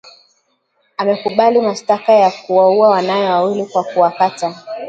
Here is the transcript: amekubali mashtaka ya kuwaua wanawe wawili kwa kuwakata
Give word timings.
amekubali 0.97 1.61
mashtaka 1.61 2.13
ya 2.13 2.31
kuwaua 2.31 2.87
wanawe 2.89 3.27
wawili 3.29 3.65
kwa 3.65 3.83
kuwakata 3.83 4.55